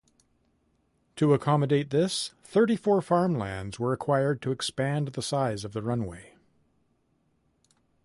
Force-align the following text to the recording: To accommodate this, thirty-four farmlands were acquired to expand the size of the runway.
To 1.17 1.31
accommodate 1.35 1.91
this, 1.91 2.31
thirty-four 2.43 3.03
farmlands 3.03 3.79
were 3.79 3.93
acquired 3.93 4.41
to 4.41 4.51
expand 4.51 5.09
the 5.09 5.21
size 5.21 5.63
of 5.63 5.73
the 5.73 5.83
runway. 5.83 6.33